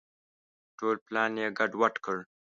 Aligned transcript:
ټول 0.77 0.95
پلان 1.05 1.31
یې 1.41 1.47
ګډ 1.57 1.71
وډ 1.79 1.95
کړ. 2.05 2.17